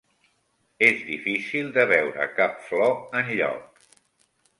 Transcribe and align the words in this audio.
És 0.85 1.03
difícil 1.09 1.69
de 1.75 1.85
veure 1.91 2.27
cap 2.39 2.57
flor 2.71 2.97
enlloc 3.21 3.85